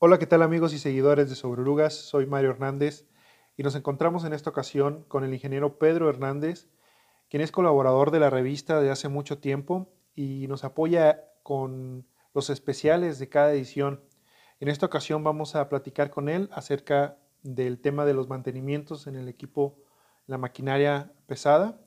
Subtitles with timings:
[0.00, 1.92] Hola, ¿qué tal amigos y seguidores de Sobrerugas?
[1.92, 3.04] Soy Mario Hernández
[3.56, 6.68] y nos encontramos en esta ocasión con el ingeniero Pedro Hernández,
[7.28, 12.48] quien es colaborador de la revista de hace mucho tiempo y nos apoya con los
[12.48, 14.00] especiales de cada edición.
[14.60, 19.16] En esta ocasión vamos a platicar con él acerca del tema de los mantenimientos en
[19.16, 19.80] el equipo,
[20.28, 21.80] la maquinaria pesada,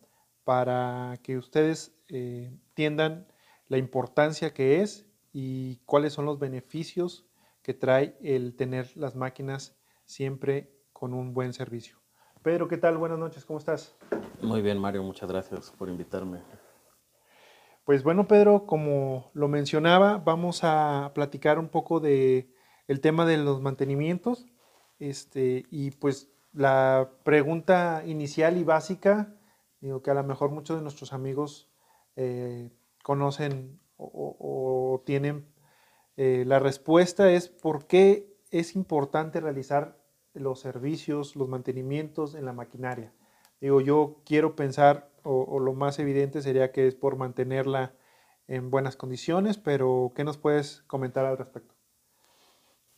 [0.43, 3.25] para que ustedes eh, entiendan
[3.69, 7.30] la importancia que es y cuáles son los beneficios
[7.61, 11.97] que trae el tener las máquinas siempre con un buen servicio.
[12.41, 12.97] Pedro, ¿qué tal?
[12.97, 13.95] Buenas noches, ¿cómo estás?
[14.41, 16.41] Muy bien, Mario, muchas gracias por invitarme.
[17.83, 22.53] Pues bueno, Pedro, como lo mencionaba, vamos a platicar un poco de
[22.87, 24.45] el tema de los mantenimientos.
[24.99, 29.35] Este, y pues la pregunta inicial y básica,
[29.79, 31.71] digo que a lo mejor muchos de nuestros amigos
[32.15, 32.69] eh,
[33.03, 35.50] conocen o, tienen
[36.17, 39.97] eh, la respuesta es por qué es importante realizar
[40.33, 43.13] los servicios, los mantenimientos en la maquinaria.
[43.59, 47.93] Digo, yo quiero pensar, o, lo más evidente sería que es por mantenerla
[48.47, 51.75] en buenas condiciones, pero ¿qué nos puedes comentar al respecto?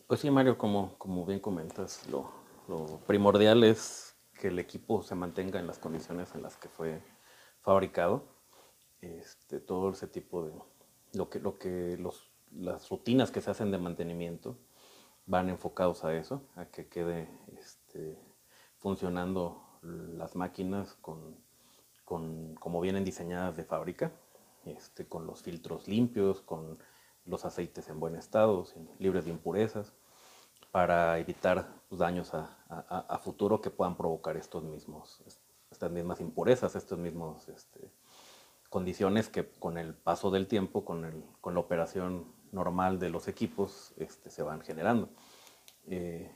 [0.08, 2.32] Pues sí, Mario, como, como bien comentas, lo,
[3.06, 7.02] primordial es que el equipo se mantenga en las condiciones en las que fue
[7.62, 8.24] fabricado.
[9.02, 10.54] Este, todo ese tipo de
[11.14, 14.58] lo que, lo que los, las rutinas que se hacen de mantenimiento
[15.26, 18.20] van enfocados a eso, a que quede este,
[18.78, 21.38] funcionando las máquinas con,
[22.06, 24.12] con, como vienen diseñadas de fábrica,
[24.66, 26.80] este, con los filtros limpios, con
[27.26, 28.66] los aceites en buen estado,
[29.00, 29.94] libres de impurezas,
[30.72, 35.24] para evitar pues, daños a, futuro que puedan provocar estos mismos,
[35.72, 37.92] estas mismas impurezas, estos mismos este,
[38.70, 43.28] condiciones que con el paso del tiempo, con, el, con la operación normal de los
[43.28, 45.10] equipos, este, se van generando.
[45.88, 46.34] Eh,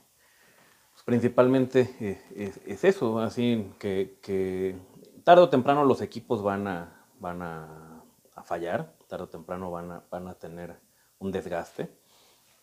[0.92, 4.76] pues, principalmente eh, es, eso, así que,
[5.24, 8.02] tarde o temprano los equipos van a, van a
[8.44, 10.78] fallar, tarde o temprano van a, van a tener
[11.18, 11.90] un desgaste,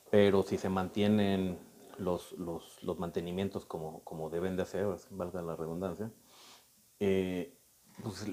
[0.09, 1.59] pero si se mantienen
[1.97, 6.11] los, los, los mantenimientos como, como, deben de hacer, valga la redundancia,
[6.99, 7.57] eh,
[8.03, 8.25] pues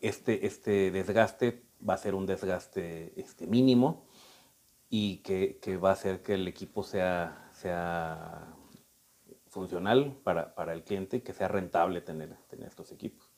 [0.00, 4.06] este, este desgaste va a ser un desgaste este, mínimo
[4.96, 7.50] y que, va a hacer que el equipo sea,
[9.48, 13.28] funcional para, el cliente y que sea rentable tener, tener estos equipos.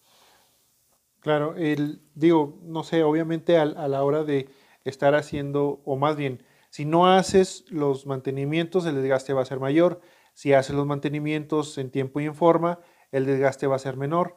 [1.20, 4.50] Claro, el, digo, no sé, obviamente a, a la hora de
[4.84, 9.58] estar haciendo, o más bien, si no haces los mantenimientos, el desgaste va a ser
[9.58, 10.02] mayor.
[10.34, 12.80] Si haces los mantenimientos en tiempo y en forma,
[13.12, 14.36] el desgaste va a ser menor.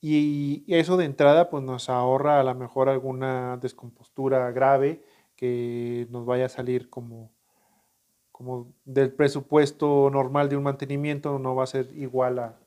[0.00, 5.02] Y eso de entrada pues nos ahorra a lo mejor alguna descompostura grave
[5.38, 7.30] que nos vaya a salir como,
[8.32, 12.58] como del presupuesto normal de un mantenimiento, no va a ser igual a,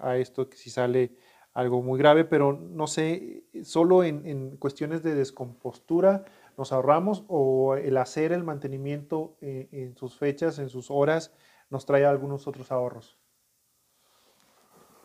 [0.00, 1.14] a, esto que si sale
[1.52, 6.24] algo muy grave, pero no sé, solo en, en, cuestiones de descompostura
[6.56, 11.34] nos ahorramos o el hacer el mantenimiento en, sus fechas, en sus horas,
[11.68, 13.18] nos trae algunos otros ahorros.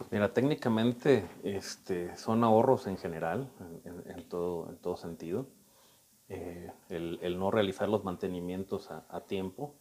[0.09, 3.51] Mira, técnicamente este, son ahorros en general,
[3.83, 5.47] en, todo, en todo sentido.
[6.29, 9.75] Eh, el, no realizar los mantenimientos a, tiempo,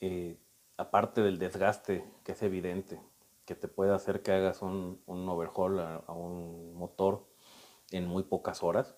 [0.00, 0.38] eh,
[0.76, 3.00] aparte del desgaste que es evidente,
[3.44, 7.26] que te puede hacer que hagas un, overhaul a, un motor
[7.90, 8.96] en muy pocas horas,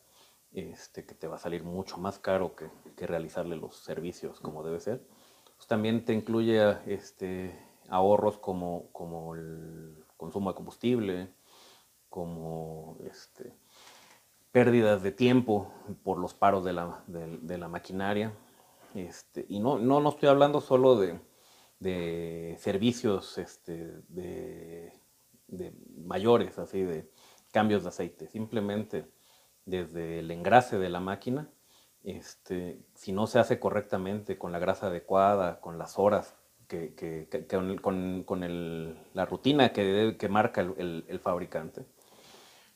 [0.53, 4.62] este, que te va a salir mucho más caro que, que realizarle los servicios como
[4.62, 5.06] debe ser.
[5.56, 7.54] Pues también te incluye este,
[7.91, 11.28] ahorros como, como el consumo de combustible,
[12.09, 13.54] como este,
[14.53, 15.72] pérdidas de tiempo
[16.03, 18.33] por los paros de la, de, la maquinaria.
[18.94, 21.21] Este, y no, no, no, estoy hablando solo de,
[21.78, 24.93] de servicios este, de,
[26.05, 27.11] mayores, así de
[27.50, 29.06] cambios de aceite, simplemente
[29.65, 31.50] desde el engrase de la máquina,
[32.03, 36.37] este, si no se hace correctamente, con la grasa adecuada, con las horas
[36.69, 37.29] que,
[38.25, 41.85] con, la rutina que, que marca el, fabricante,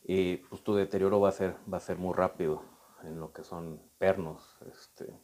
[0.04, 2.62] y pues tu deterioro va a, ser, va a ser muy rápido
[3.02, 5.18] en lo que son pernos, este,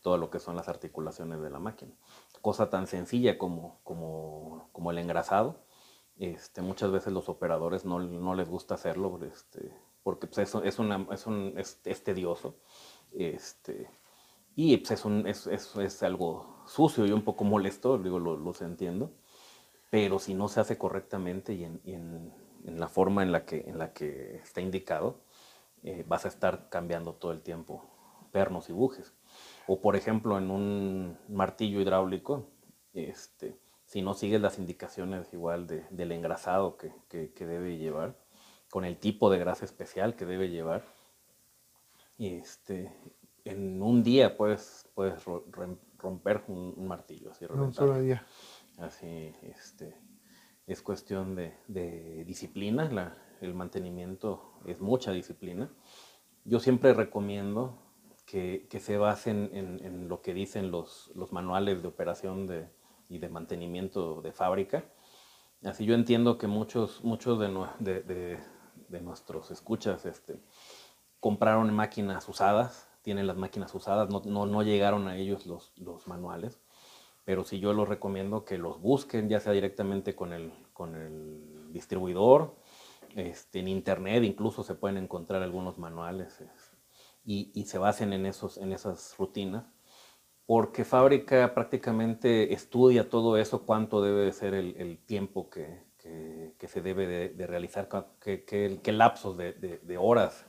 [0.00, 1.92] todo lo que son las articulaciones de la máquina.
[2.40, 5.60] Cosa tan sencilla como, como, como el engrasado,
[6.18, 10.64] este, muchas veces los operadores no, no les gusta hacerlo este, porque pues, es, es,
[10.64, 12.56] es, un, es, tedioso.
[13.12, 13.88] Este,
[14.54, 19.12] y pues es, un, es, algo sucio y un poco molesto, digo, lo, los entiendo,
[19.90, 23.64] pero si no se hace correctamente y en, en, en, la forma en la que,
[23.66, 25.20] en la que está indicado,
[25.82, 27.84] eh, vas a estar cambiando todo el tiempo
[28.30, 29.12] pernos y bujes.
[29.66, 32.48] O por ejemplo, en un martillo hidráulico,
[32.94, 33.56] este,
[33.86, 36.92] si no sigues las indicaciones igual del engrasado que,
[37.38, 38.16] debe llevar,
[38.70, 40.82] con el tipo de grasa especial que debe llevar,
[42.18, 42.92] este,
[43.44, 47.30] en un día puedes, puedes romper un, martillo.
[47.30, 48.24] Así, un solo día.
[48.78, 49.94] Así, este,
[50.66, 55.70] es cuestión de, disciplina, el mantenimiento es mucha disciplina.
[56.44, 57.78] Yo siempre recomiendo
[58.26, 62.48] que, se basen en, lo que dicen los, manuales de operación
[63.08, 64.84] y de mantenimiento de fábrica.
[65.64, 68.38] Así yo entiendo que muchos, muchos de,
[68.88, 70.40] de, nuestros escuchas este,
[71.20, 76.06] compraron máquinas usadas, tienen las máquinas usadas, no, no, no llegaron a ellos los, los,
[76.06, 76.60] manuales,
[77.24, 81.72] pero sí yo los recomiendo que los busquen, ya sea directamente con el, con el
[81.72, 82.56] distribuidor,
[83.14, 86.42] este, en internet incluso se pueden encontrar algunos manuales
[87.24, 89.66] y, y, se basen en, esos, en esas rutinas
[90.46, 95.84] porque fábrica prácticamente estudia todo eso, cuánto debe ser el, tiempo que,
[96.66, 97.88] se debe de, realizar,
[98.20, 100.46] qué, lapsos de, horas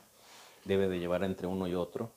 [0.64, 2.12] debe de llevar entre uno y otro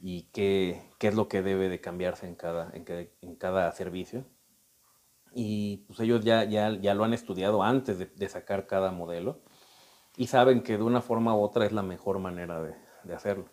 [0.00, 4.24] y qué, es lo que debe de cambiarse en cada, en, cada servicio.
[5.32, 9.42] Y pues ellos ya, ya, ya lo han estudiado antes de, sacar cada modelo
[10.16, 13.46] y saben que de una forma u otra es la mejor manera de, hacerlo.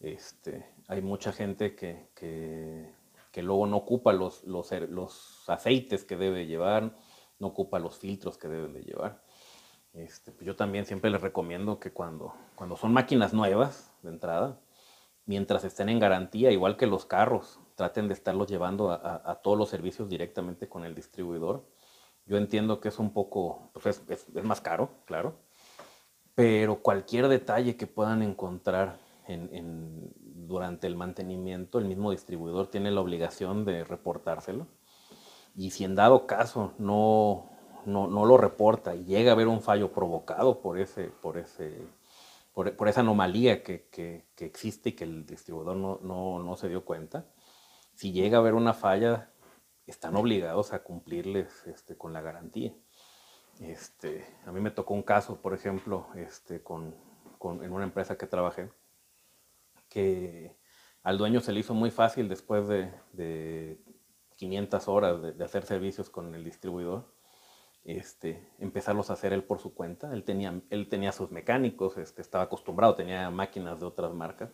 [0.00, 2.08] Este, hay mucha gente que,
[3.38, 6.96] que luego no ocupa los, los, los, aceites que debe llevar,
[7.38, 9.22] no ocupa los filtros que deben de llevar.
[9.92, 14.60] Este, pues yo también siempre les recomiendo que cuando, cuando son máquinas nuevas de entrada,
[15.28, 19.68] mientras estén en garantía, igual que los carros, traten de estarlos llevando a, todos los
[19.68, 21.64] servicios directamente con el distribuidor.
[22.24, 25.36] Yo entiendo que es un poco, pues es, más caro, claro,
[26.34, 30.12] pero cualquier detalle que puedan encontrar en,
[30.46, 34.66] durante el mantenimiento, el mismo distribuidor tiene la obligación de reportárselo.
[35.54, 37.50] Y si en dado caso no,
[37.84, 41.82] no, lo reporta y llega a haber un fallo provocado por, ese, por, ese,
[42.76, 47.24] por, esa anomalía que, existe y que el distribuidor no, se dio cuenta,
[47.94, 49.30] si llega a haber una falla,
[49.86, 52.74] están obligados a cumplirles este, con la garantía.
[53.60, 56.96] Este, a mí me tocó un caso, por ejemplo, este, con,
[57.62, 58.68] en una empresa que trabajé,
[59.88, 60.56] que
[61.04, 63.78] al dueño se le hizo muy fácil después de,
[64.34, 67.14] 500 horas de, hacer servicios con el distribuidor,
[67.88, 70.12] este, empezarlos a hacer él por su cuenta.
[70.12, 74.50] Él tenía, él tenía sus mecánicos, este, estaba acostumbrado, tenía máquinas de otras marcas.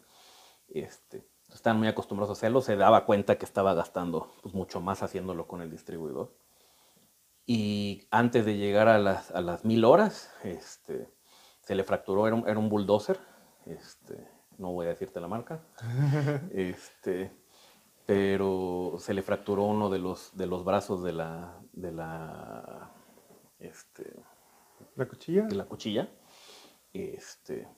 [0.69, 5.03] Este, estaban muy acostumbrados a hacerlo, se daba cuenta que estaba gastando pues, mucho más
[5.03, 6.33] haciéndolo con el distribuidor.
[7.45, 11.13] Y antes de llegar a las, a las mil horas, este,
[11.61, 13.19] se le fracturó, era un, era un bulldozer,
[13.67, 14.29] este,
[14.59, 15.61] no voy a decirte la marca,
[16.53, 17.37] este,
[18.07, 22.94] pero se le fracturó uno de los, de los brazos de la, de la,
[23.65, 24.15] este,
[24.97, 25.43] ¿La cuchilla?
[25.43, 26.09] De la cuchilla,
[26.93, 27.69] este,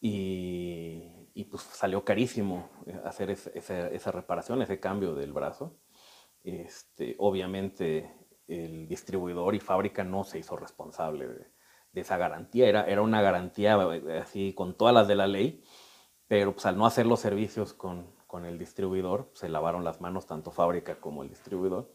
[0.00, 2.70] y, y pues salió carísimo
[3.04, 5.78] hacer esa, reparación, ese cambio del brazo.
[6.44, 8.12] Este, obviamente
[8.48, 11.46] el distribuidor y fábrica no se hizo responsable de,
[11.92, 15.62] de esa garantía, era, era una garantía eh, así con todas las de la ley,
[16.26, 20.26] pero pues, al no hacer los servicios con, con el distribuidor, se lavaron las manos
[20.26, 21.92] tanto fábrica como el distribuidor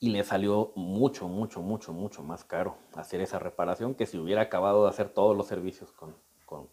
[0.00, 4.42] y le salió mucho, mucho, mucho, mucho más caro hacer esa reparación que si hubiera
[4.42, 6.14] acabado de hacer todos los servicios con,
[6.46, 6.68] con,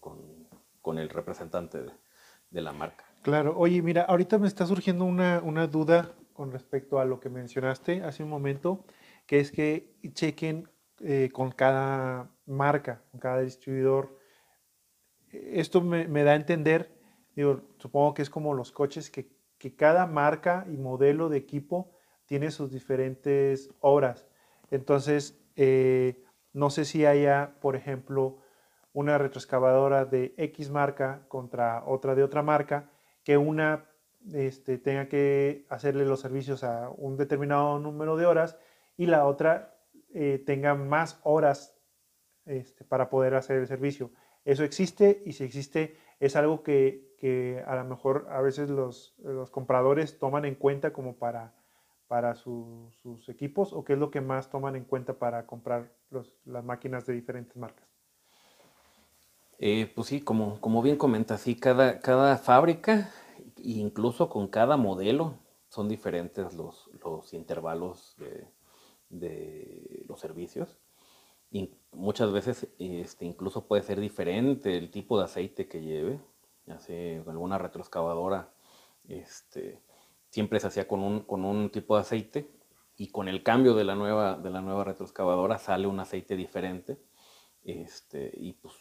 [0.81, 1.91] con, el representante de,
[2.51, 3.05] de, la marca.
[3.23, 7.29] Claro, oye, mira, ahorita me está surgiendo una, una, duda con respecto a lo que
[7.29, 8.85] mencionaste hace un momento,
[9.25, 10.69] que es que chequen
[11.01, 14.17] eh, con cada marca, con cada distribuidor,
[15.31, 16.97] esto me, da a entender,
[17.35, 19.33] digo, supongo que es como los coches, que,
[19.75, 21.94] cada marca y modelo de equipo
[22.25, 24.27] tiene sus diferentes horas.
[24.71, 28.37] Entonces, eh, no sé si haya, por ejemplo,
[28.93, 32.89] una retroexcavadora de X marca contra otra de otra marca,
[33.23, 33.85] que una
[34.33, 38.57] este, tenga que hacerle los servicios a un determinado número de horas
[38.97, 39.77] y la otra
[40.13, 41.77] eh, tenga más horas
[42.45, 44.11] este, para poder hacer el servicio.
[44.45, 47.03] Eso existe y si existe es algo que,
[47.65, 49.15] a lo mejor a veces los,
[49.51, 51.53] compradores toman en cuenta como para,
[52.07, 55.91] para sus equipos o qué es lo que más toman en cuenta para comprar
[56.45, 57.87] las máquinas de diferentes marcas.
[59.57, 63.09] Eh, pues sí, como, como bien comentas, sí, cada, cada fábrica,
[63.57, 65.35] incluso con cada modelo,
[65.69, 68.47] son diferentes los, los intervalos de,
[69.09, 70.77] de los servicios
[71.91, 76.19] muchas veces este, incluso puede ser diferente el tipo de aceite que lleve,
[76.79, 78.51] sea alguna retroexcavadora
[79.07, 79.81] este,
[80.35, 82.51] siempre se hacía con un, con un tipo de aceite
[82.97, 86.97] y con el cambio de la nueva, de la nueva retroexcavadora sale un aceite diferente.
[87.63, 88.73] Este, y pues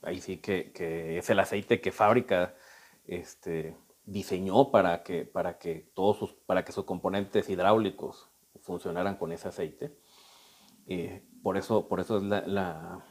[0.00, 2.54] ahí sí que, que, es el aceite que fábrica
[3.06, 3.76] este,
[4.06, 8.30] diseñó para que, para, que todos sus, para que sus componentes hidráulicos
[8.62, 9.94] funcionaran con ese aceite.
[10.86, 13.04] Eh, por, eso, por eso es la,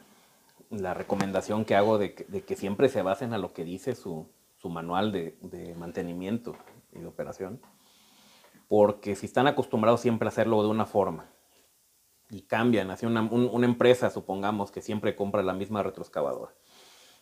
[0.70, 3.94] la, recomendación que hago de que, de que, siempre se basen a lo que dice
[3.94, 6.56] su, su manual de, de, mantenimiento
[6.92, 7.60] y de operación.
[8.68, 11.30] Porque si están acostumbrados siempre a hacerlo de una forma
[12.30, 16.52] y cambian, así una, un, una empresa, supongamos, que siempre compra la misma retroexcavadora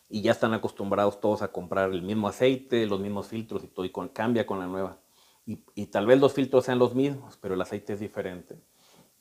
[0.09, 3.85] y ya están acostumbrados todos a comprar el mismo aceite, los mismos filtros y todo,
[3.85, 4.99] y con, cambia con la nueva.
[5.45, 8.59] Y, y, tal vez los filtros sean los mismos, pero el aceite es diferente.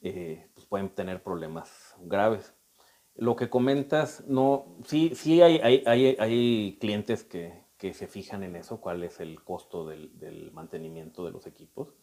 [0.03, 2.55] Eh, pues pueden tener problemas graves.
[3.17, 8.43] Lo que comentas, no, sí, sí hay, hay, hay, hay clientes que, que, se fijan
[8.43, 11.95] en eso, cuál es el costo del, del mantenimiento de los equipos.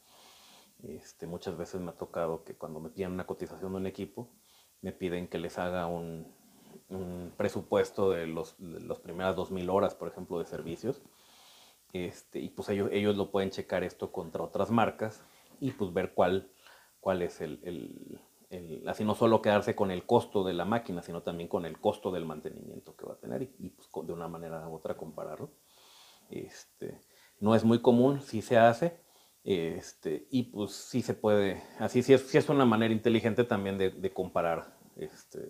[0.83, 4.29] Este, muchas veces me ha tocado que cuando me piden una cotización de un equipo,
[4.81, 6.33] me piden que les haga un,
[6.89, 11.01] un presupuesto de, los, de las primeras 2.000 horas, por ejemplo, de servicios.
[11.93, 15.23] Este, y pues ellos, ellos lo pueden checar esto contra otras marcas
[15.59, 16.49] y pues ver cuál,
[16.99, 18.21] cuál es el, el,
[18.87, 22.11] así no solo quedarse con el costo de la máquina, sino también con el costo
[22.11, 25.51] del mantenimiento que va a tener y, pues de una manera u otra compararlo.
[26.29, 26.99] Este,
[27.39, 28.99] no es muy común, sí se hace,
[29.43, 34.13] este, y pues sí se puede, así sí es, es una manera inteligente también de,
[34.13, 35.49] comparar este,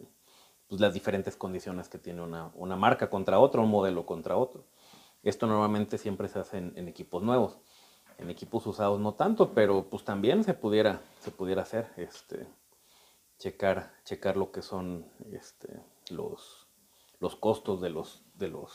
[0.68, 4.66] pues, las diferentes condiciones que tiene una, una, marca contra otra, un modelo contra otro.
[5.24, 7.60] Esto normalmente siempre se hace en, en, equipos nuevos.
[8.18, 12.48] En equipos usados no tanto, pero pues también se pudiera, se pudiera hacer, este,
[13.42, 15.82] checar, checar lo que son este,
[16.12, 16.68] los,
[17.20, 18.72] los costos de los, de los,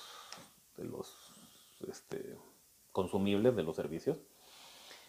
[0.77, 1.33] de los
[1.89, 2.37] este,
[2.91, 4.19] consumibles, de los servicios.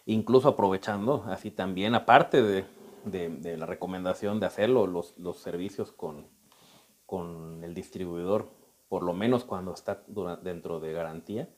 [0.05, 2.65] Incluso aprovechando, así también, aparte de,
[3.03, 6.27] de, la recomendación de hacerlo, los, los servicios con,
[7.07, 8.47] con el distribuidor,
[8.89, 10.03] por lo menos cuando está
[10.43, 11.49] dentro de garantía.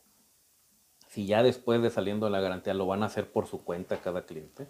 [1.10, 4.00] Si ya después de saliendo de la garantía lo van a hacer por su cuenta
[4.00, 4.68] cada cliente,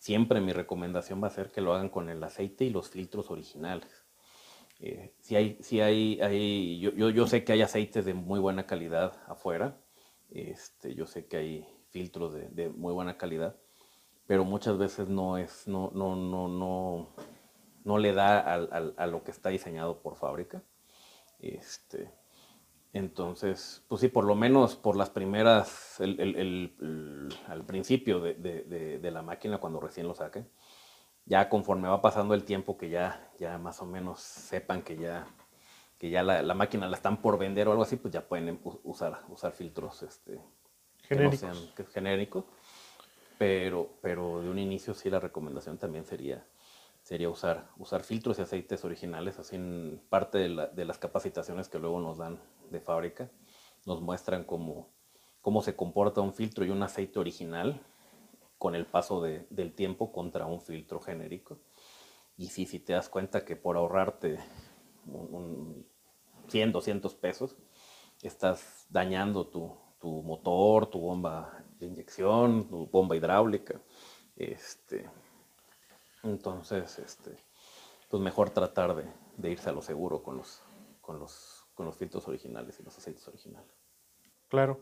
[0.00, 3.30] siempre mi recomendación va a ser que lo hagan con el aceite y los filtros
[3.30, 4.06] originales.
[4.80, 8.40] Eh, si hay, si hay, hay yo, yo, yo, sé que hay aceites de muy
[8.40, 9.76] buena calidad afuera,
[10.30, 13.56] este, yo sé que hay filtros de, muy buena calidad,
[14.26, 17.08] pero muchas veces no es, no, no, no, no,
[17.84, 20.62] no le da al, a lo que está diseñado por fábrica.
[21.40, 22.10] Este,
[22.92, 28.34] entonces, pues sí, por lo menos por las primeras, el, el, el, al principio de,
[28.34, 30.48] de, de, la máquina, cuando recién lo saquen,
[31.24, 35.28] ya conforme va pasando el tiempo que ya, ya más o menos sepan que ya,
[35.98, 38.58] que ya la, la máquina la están por vender o algo así, pues ya pueden
[38.82, 40.40] usar, usar filtros este,
[41.02, 41.40] genéricos.
[41.40, 42.44] que no sean que, genéricos.
[43.38, 46.44] Pero, pero de un inicio sí la recomendación también sería
[47.10, 51.68] sería usar, usar filtros y aceites originales, así en parte de, la, de, las capacitaciones
[51.68, 52.40] que luego nos dan
[52.70, 53.28] de fábrica,
[53.84, 54.92] nos muestran cómo,
[55.40, 57.84] cómo se comporta un filtro y un aceite original
[58.58, 61.58] con el paso de, del tiempo contra un filtro genérico.
[62.36, 64.38] Y sí, si te das cuenta que por ahorrarte
[65.06, 65.86] un, un
[66.46, 67.56] 100, 200 pesos,
[68.22, 73.80] estás dañando tu, tu motor, tu bomba de inyección, tu bomba hidráulica,
[74.36, 75.10] este,
[76.22, 77.36] entonces, este,
[78.08, 79.04] pues mejor tratar de,
[79.36, 80.62] de, irse a lo seguro con los,
[81.00, 83.70] con, los, con los filtros originales y los aceites originales.
[84.48, 84.80] Claro.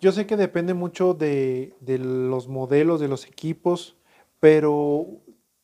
[0.00, 3.96] Yo sé que depende mucho de, de los modelos, de los equipos,
[4.40, 5.06] pero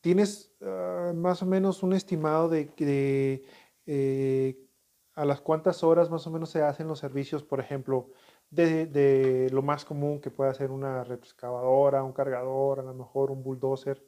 [0.00, 3.44] ¿tienes uh, más o menos un estimado de, de
[3.86, 4.56] eh,
[5.14, 8.10] a las cuántas horas más o menos se hacen los servicios, por ejemplo,
[8.50, 13.42] de, lo más común que puede ser una retroexcavadora, un cargador, a lo mejor un
[13.42, 14.02] bulldozer?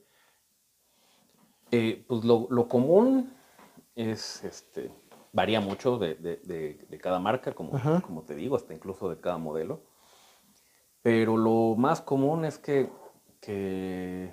[1.77, 3.35] Eh, pues lo, lo, común
[3.97, 4.93] es, este,
[5.33, 9.19] varía mucho de, de, de, de cada marca, como, como, te digo, hasta incluso de
[9.19, 9.83] cada modelo.
[11.03, 12.89] Pero lo más común es que,
[13.41, 14.33] que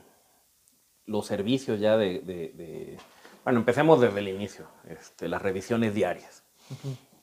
[1.07, 2.99] los servicios ya de,
[3.43, 6.43] Bueno, empecemos desde el inicio, este, las revisiones diarias.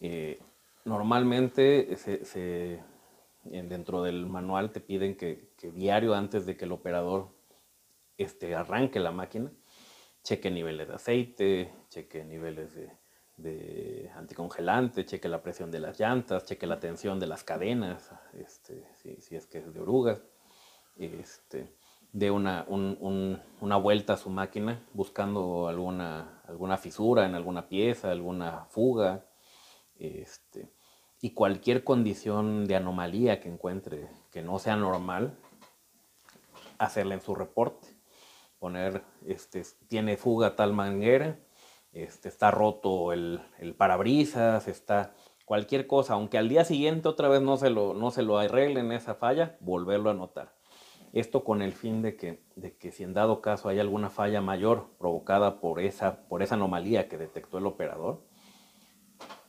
[0.01, 0.41] Eh,
[0.85, 2.83] normalmente se, se,
[3.45, 7.29] dentro del manual te piden que, que, diario antes de que el operador
[8.17, 9.53] este, arranque la máquina,
[10.23, 16.67] cheque niveles de aceite, cheque niveles de, anticongelante, cheque la presión de las llantas, cheque
[16.67, 20.21] la tensión de las cadenas, este, si, es que es de orugas,
[20.97, 21.73] este,
[22.13, 27.69] dé una, un, un, una vuelta a su máquina buscando alguna, alguna fisura en alguna
[27.69, 29.25] pieza, alguna fuga,
[29.99, 30.73] este,
[31.21, 35.37] y cualquier condición de anomalía que encuentre que no sea normal,
[36.79, 37.98] hacerla en su reporte.
[38.59, 41.39] Poner, este, tiene fuga tal manguera,
[41.93, 47.41] este, está roto el, el, parabrisas, está cualquier cosa, aunque al día siguiente otra vez
[47.41, 50.55] no se lo, no se lo arreglen esa falla, volverlo a anotar.
[51.13, 54.41] Esto con el fin de que, de que si en dado caso hay alguna falla
[54.41, 58.23] mayor provocada por esa, por esa anomalía que detectó el operador,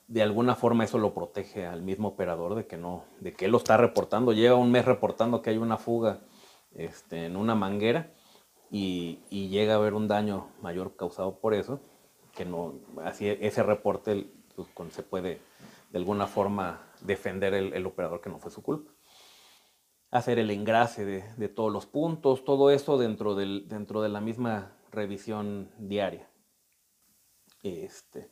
[0.08, 3.52] de alguna forma eso lo protege al mismo operador de que no, de que él
[3.52, 4.34] lo está reportando.
[4.34, 6.22] Lleva un mes reportando que hay una fuga
[6.74, 8.12] este, en una manguera
[8.72, 11.80] y, llega a haber un daño mayor causado por eso,
[12.36, 15.42] que no, así ese reporte pues, se puede
[15.92, 18.92] de alguna forma defender el, operador que no fue su culpa.
[20.12, 24.76] Hacer el engrase de, todos los puntos, todo eso dentro, del, dentro de la misma
[24.92, 26.30] revisión diaria.
[27.64, 28.32] Este,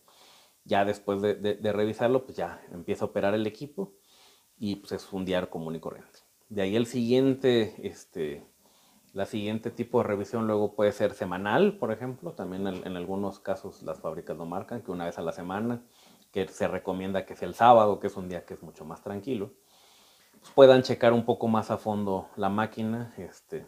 [0.63, 3.93] ya después de, revisarlo, pues ya empieza a operar el equipo
[4.57, 6.19] y pues es un diario común y corriente.
[6.49, 8.43] De ahí el siguiente, este,
[9.17, 12.33] la siguiente tipo de revisión luego puede ser semanal, por ejemplo.
[12.33, 15.81] También en, algunos casos las fábricas lo marcan, que una vez a la semana,
[16.31, 19.01] que se recomienda que sea el sábado, que es un día que es mucho más
[19.01, 19.53] tranquilo.
[20.39, 23.65] Pues puedan checar un poco más a fondo la máquina, este,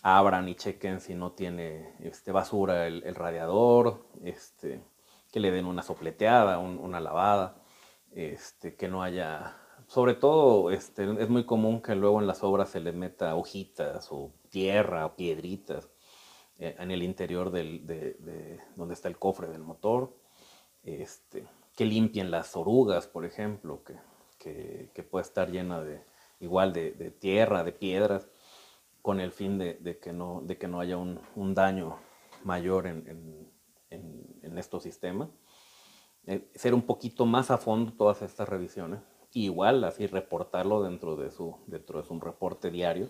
[0.00, 4.80] abran y chequen si no tiene este, basura el, radiador, este,
[5.32, 7.56] que le den una sopleteada, una lavada,
[8.12, 9.56] este, que no haya...
[9.88, 14.08] Sobre todo este, es muy común que luego en las obras se le meta hojitas
[14.12, 15.90] o tierra o piedritas
[16.60, 20.16] eh, en el interior del, de, donde está el cofre del motor.
[20.84, 21.44] Este,
[21.74, 23.98] que limpien las orugas, por ejemplo, que,
[25.10, 26.04] puede estar llena de
[26.38, 28.28] igual de, tierra, de piedras,
[29.02, 31.98] con el fin de, que, no, haya un, daño
[32.44, 33.50] mayor en,
[33.90, 35.30] en, estos sistemas.
[36.26, 39.00] Eh, ser un poquito más a fondo todas estas revisiones.
[39.32, 43.08] igual, así reportarlo dentro de su, dentro de su reporte diario.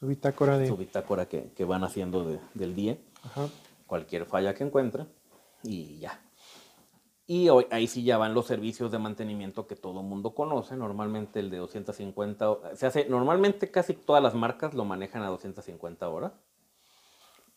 [0.00, 0.66] Su bitácora de...
[0.66, 2.96] Su bitácora que, que van haciendo del día.
[3.86, 5.04] Cualquier falla que encuentre
[5.62, 6.20] y ya.
[7.26, 10.74] Y hoy, ahí sí ya van los servicios de mantenimiento que todo mundo conoce.
[10.74, 16.08] Normalmente el de 250, se hace, normalmente casi todas las marcas lo manejan a 250
[16.08, 16.32] horas.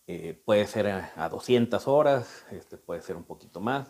[0.06, 3.90] Eh, puede ser a, 200 horas, este puede ser un poquito más.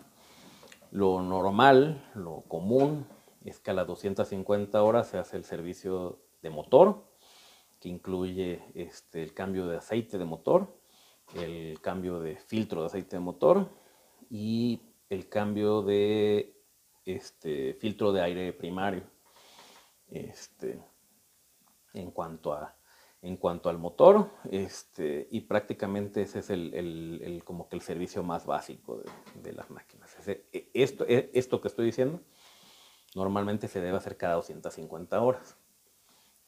[0.91, 3.07] Lo normal, lo común,
[3.43, 7.03] es que a las 250 horas se hace el servicio de motor,
[7.83, 10.73] que incluye este, el cambio de aceite de motor,
[11.35, 13.69] el cambio de filtro de aceite de motor
[14.29, 16.55] y el cambio de
[17.03, 19.03] este, filtro de aire primario.
[20.09, 20.81] Este,
[21.93, 22.73] en cuanto a
[23.21, 28.45] en cuanto al motor, este, y prácticamente ese es el, como que el servicio más
[28.45, 29.01] básico
[29.35, 30.15] de, las máquinas.
[30.27, 32.21] E, esto, e, esto que estoy diciendo
[33.15, 35.57] normalmente se debe hacer cada 250 horas.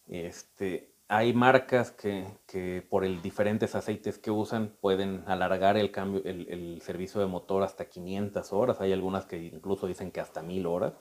[0.08, 6.48] Este, hay marcas que, por el diferentes aceites que usan pueden alargar el, cambio, el,
[6.50, 8.82] el, servicio de motor hasta 500 horas.
[8.82, 10.94] Hay algunas que incluso dicen que hasta 1000 horas.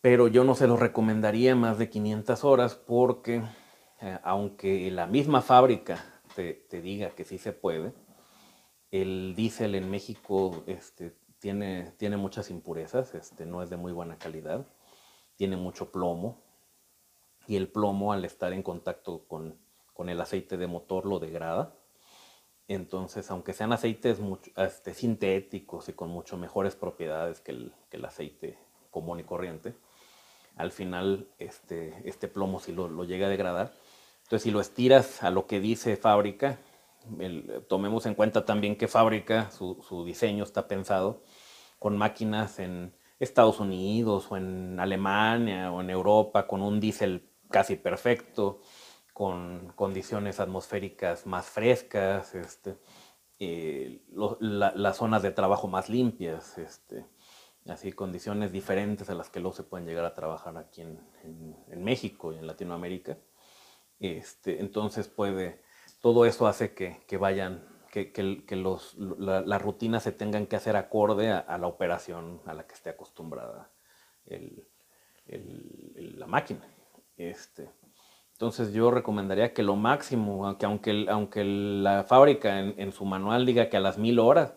[0.00, 3.42] Pero yo no se los recomendaría más de 500 horas porque
[4.00, 6.04] eh, aunque la misma fábrica
[6.36, 7.92] te, diga que sí se puede,
[8.92, 14.16] el diésel en México este, tiene, tiene muchas impurezas, este, no es de muy buena
[14.16, 14.66] calidad,
[15.36, 16.47] tiene mucho plomo
[17.48, 19.58] y el plomo al estar en contacto con,
[20.06, 21.74] el aceite de motor lo degrada.
[22.68, 24.20] Entonces, aunque sean aceites
[24.56, 28.58] este, sintéticos y con mucho mejores propiedades que el, que el aceite
[28.92, 29.74] común y corriente,
[30.54, 33.72] al final este, este plomo sí lo, lo, llega a degradar
[34.28, 36.58] entonces, si lo estiras a lo que dice fábrica,
[37.66, 41.22] tomemos en cuenta también que fábrica, su, diseño está pensado
[41.78, 47.76] con máquinas en Estados Unidos o en Alemania o en Europa, con un diésel casi
[47.76, 48.60] perfecto,
[49.12, 52.78] con condiciones atmosféricas más frescas, este,
[53.38, 54.02] eh,
[54.40, 57.06] las zonas de trabajo más limpias, este,
[57.66, 62.32] así condiciones diferentes a las que luego se pueden llegar a trabajar aquí en México
[62.32, 63.18] y en Latinoamérica.
[64.00, 65.60] Este, entonces puede,
[66.00, 68.12] todo eso hace que, vayan, que,
[69.18, 73.72] las rutinas se tengan que hacer acorde a, la operación a la que esté acostumbrada
[75.26, 76.66] la máquina.
[77.18, 77.68] Este,
[78.32, 83.68] entonces yo recomendaría que lo máximo, aunque, aunque, aunque la fábrica en, su manual diga
[83.68, 84.54] que a las mil horas,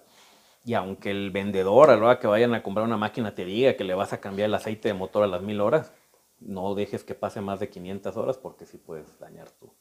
[0.64, 3.76] y aunque el vendedor a la hora que vayan a comprar una máquina te diga
[3.76, 5.92] que le vas a cambiar el aceite de motor a las mil horas,
[6.40, 9.74] no dejes que pase más de 500 horas porque sí puedes dañar tu,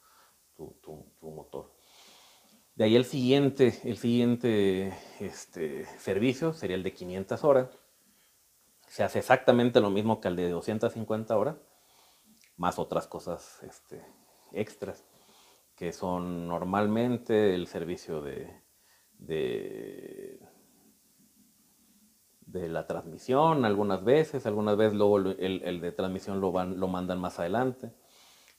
[1.21, 1.71] motor.
[2.75, 7.69] De ahí el siguiente, el siguiente este, servicio sería el de 500 horas,
[8.89, 11.57] se hace exactamente lo mismo que el de 250 horas,
[12.61, 14.05] más otras cosas este,
[14.53, 15.03] extras,
[15.75, 18.55] que son normalmente el servicio de,
[19.17, 20.39] de,
[22.69, 27.39] la transmisión algunas veces, algunas veces luego el, de transmisión lo, van, lo mandan más
[27.39, 27.95] adelante.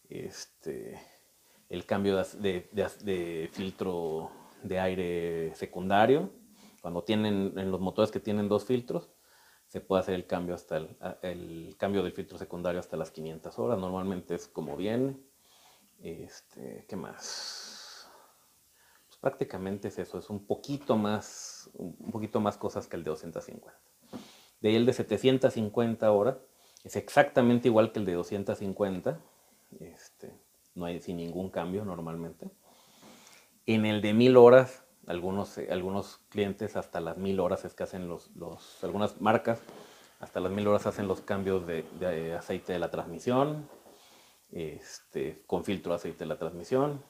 [0.10, 1.00] Este,
[1.70, 4.32] el cambio de, de, filtro
[4.64, 6.32] de aire secundario,
[6.82, 9.12] cuando tienen en los motores que tienen dos filtros,
[9.72, 10.86] se puede hacer el cambio hasta
[11.22, 13.80] el, cambio del filtro secundario hasta las 500 horas.
[13.80, 15.16] Normalmente es como viene.
[16.04, 18.10] Este, ¿Qué más?
[19.08, 23.12] Pues prácticamente es eso, es un poquito más, un poquito más cosas que el de
[23.12, 23.74] 250.
[24.60, 26.36] De ahí el de 750 horas
[26.84, 29.22] es exactamente igual que el de 250.
[29.80, 30.34] Este,
[30.76, 32.50] no hay sin ningún cambio normalmente.
[33.66, 37.84] En el de 1000 horas algunos, eh, algunos clientes hasta las mil horas es que
[37.84, 39.62] hacen los, los algunas marcas,
[40.20, 43.68] hasta las mil horas hacen los cambios de, de aceite de la transmisión,
[44.52, 47.04] este, con filtro de aceite de la transmisión.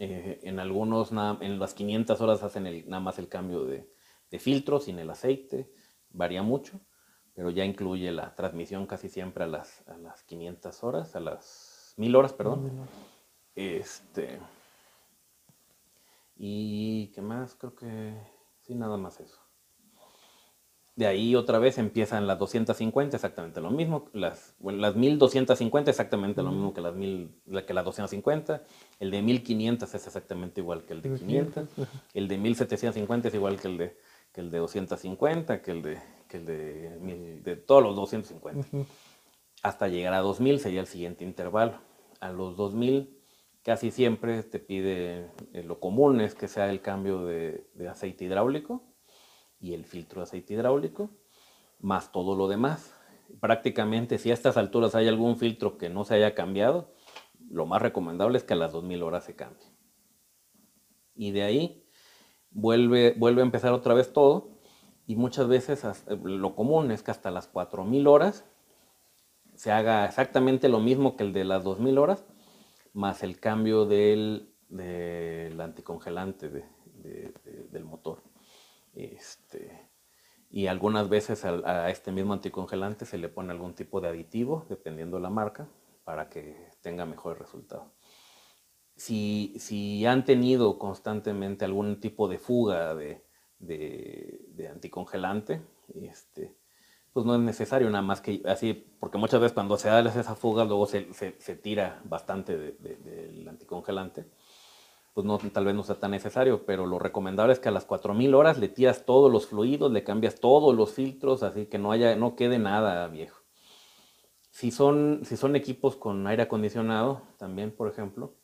[0.00, 3.90] Eh, en algunos, en las 500 horas hacen el, nada más el cambio de,
[4.30, 5.70] de filtro sin el aceite,
[6.10, 6.80] varía mucho,
[7.34, 11.94] pero ya incluye la transmisión casi siempre a las, a las 500 horas, a las
[11.96, 12.70] 1000 horas, perdón.
[13.54, 14.38] Este,
[16.38, 18.14] y qué más, creo que
[18.62, 19.38] sí, nada más eso.
[20.94, 24.08] De ahí otra vez empiezan las 250, exactamente lo mismo.
[24.12, 28.64] Las, bueno, las 1250, exactamente lo mismo que las, mil, que las 250.
[28.98, 31.68] El de 1500 es exactamente igual que el de 500.
[32.14, 33.96] El de 1750 es igual que el de,
[34.32, 38.66] que el de 250, que el de, que el de, de todos los 250.
[39.62, 41.78] Hasta llegar a 2000 sería el siguiente intervalo.
[42.18, 43.17] A los 2000
[43.62, 48.82] Casi siempre te pide, eh, lo común es que sea el cambio de, aceite hidráulico
[49.60, 51.10] y el filtro de aceite hidráulico,
[51.80, 52.94] más todo lo demás.
[53.40, 56.94] Prácticamente si a estas alturas hay algún filtro que no se haya cambiado,
[57.50, 59.66] lo más recomendable es que a las 2000 horas se cambie.
[61.14, 61.84] Y de ahí
[62.50, 64.58] vuelve, vuelve a empezar otra vez todo
[65.06, 65.84] y muchas veces
[66.22, 68.44] lo común es que hasta las 4000 horas
[69.54, 72.24] se haga exactamente lo mismo que el de las 2000 horas,
[72.98, 78.24] más el cambio del, del anticongelante del motor.
[78.92, 79.88] Este,
[80.50, 85.16] y algunas veces a, este mismo anticongelante se le pone algún tipo de aditivo, dependiendo
[85.16, 85.68] de la marca,
[86.02, 87.92] para que tenga mejor resultado.
[88.96, 93.24] Si, si han tenido constantemente algún tipo de fuga de,
[93.60, 95.62] de anticongelante,
[96.02, 96.56] este,
[97.12, 100.34] pues no es necesario nada más que así, porque muchas veces cuando se da esa
[100.34, 104.26] fuga, luego se, se, tira bastante del anticongelante,
[105.14, 107.84] pues no, tal vez no sea tan necesario, pero lo recomendable es que a las
[107.86, 111.90] 4000 horas le tiras todos los fluidos, le cambias todos los filtros, así que no,
[111.90, 113.42] haya, no quede nada viejo.
[114.50, 118.34] Si son, si son equipos con aire acondicionado, también, por ejemplo,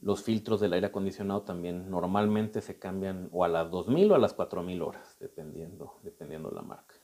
[0.00, 4.18] los filtros del aire acondicionado también normalmente se cambian o a las 2000 o a
[4.18, 6.94] las 4000 horas, dependiendo, dependiendo de la marca.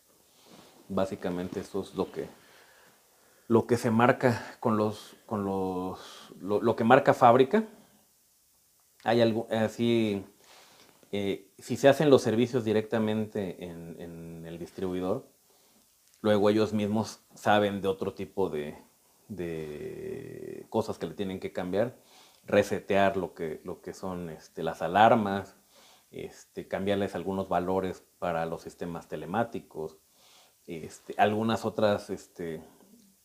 [0.88, 2.26] Básicamente eso es lo que,
[3.48, 7.64] lo que se marca con los, con los, lo, que marca fábrica.
[9.02, 10.24] Hay algo así,
[11.12, 15.26] eh, si se hacen los servicios directamente en, el distribuidor,
[16.20, 18.76] luego ellos mismos saben de otro tipo de,
[19.28, 21.96] de cosas que le tienen que cambiar,
[22.46, 25.56] resetear lo que, lo que son este, las alarmas,
[26.10, 29.98] este, cambiarles algunos valores para los sistemas telemáticos,
[30.66, 32.62] este, algunas otras, este,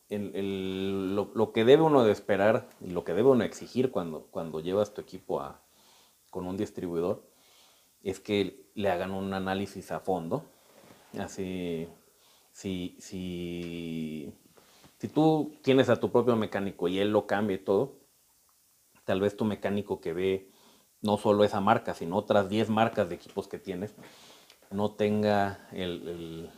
[0.09, 4.93] lo, que debe uno de esperar y lo que debe uno exigir cuando, cuando llevas
[4.93, 5.61] tu equipo a,
[6.29, 7.23] con un distribuidor
[8.03, 10.45] es que le hagan un análisis a fondo.
[11.17, 11.87] Así,
[12.51, 14.33] si, si,
[14.97, 17.99] si tú tienes a tu propio mecánico y él lo cambia y todo,
[19.05, 20.51] tal vez tu mecánico que ve
[21.01, 23.95] no solo esa marca, sino otras 10 marcas de equipos que tienes,
[24.71, 26.49] no tenga el, el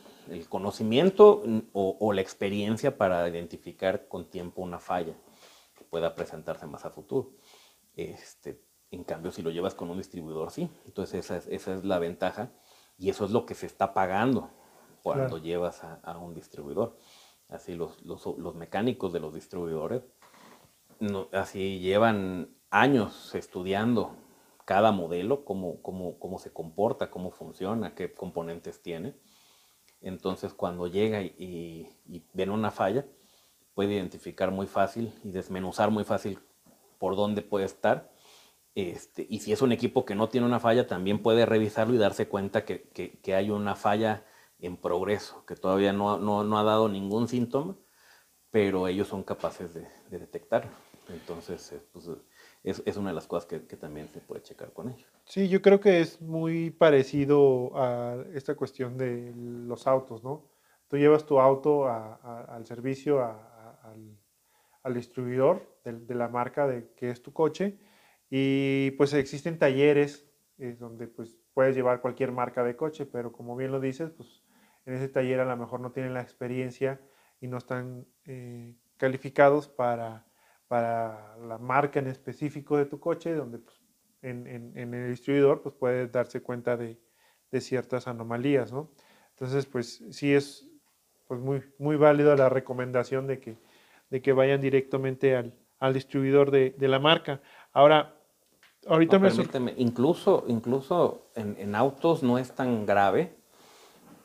[0.48, 5.14] conocimiento o, la experiencia para identificar con tiempo una falla
[5.76, 7.32] que pueda presentarse más a futuro.
[7.94, 10.68] Este, en cambio, si lo llevas con un distribuidor, sí.
[10.86, 12.52] Entonces esa es, la ventaja
[12.98, 14.50] y eso es lo que se está pagando
[15.02, 16.96] cuando llevas a, un distribuidor.
[17.48, 20.02] Así los, los, mecánicos de los distribuidores
[21.32, 24.14] así llevan años estudiando
[24.64, 29.16] cada modelo, cómo, cómo, cómo se comporta, cómo funciona, qué componentes tiene
[30.02, 31.88] entonces cuando llega y,
[32.32, 33.06] ven una falla,
[33.74, 36.38] puede identificar muy fácil y desmenuzar muy fácil
[36.98, 38.12] por dónde puede estar.
[38.74, 41.98] Este, y si es un equipo que no tiene una falla, también puede revisarlo y
[41.98, 44.24] darse cuenta que, hay una falla
[44.58, 47.76] en progreso, que todavía no, ha dado ningún síntoma,
[48.50, 50.70] pero ellos son capaces de, de detectarlo.
[51.08, 52.08] Entonces, eh, pues,
[52.62, 55.10] es, es, una de las cosas que, que, también se puede checar con ellos.
[55.24, 60.50] Sí, yo creo que es muy parecido a esta cuestión de los autos, ¿no?
[60.88, 64.18] Tú llevas tu auto al servicio, al,
[64.82, 67.78] al, distribuidor de, de, la marca de que es tu coche
[68.28, 73.56] y pues existen talleres eh, donde pues puedes llevar cualquier marca de coche, pero como
[73.56, 74.42] bien lo dices, pues
[74.86, 77.00] en ese taller a lo mejor no tienen la experiencia
[77.40, 80.26] y no están eh, calificados para
[80.72, 83.76] para la marca en específico de tu coche, donde pues,
[84.22, 86.98] en, en, el distribuidor pues puedes darse cuenta de,
[87.50, 88.88] de, ciertas anomalías, ¿no?
[89.32, 90.66] Entonces, pues sí es
[91.28, 93.58] pues, muy, muy válido la recomendación de que,
[94.08, 97.42] de que vayan directamente al, al distribuidor de, de, la marca.
[97.74, 98.16] Ahora,
[98.86, 99.28] ahorita me...
[99.28, 103.36] Permíteme, incluso, incluso en, en, autos no es tan grave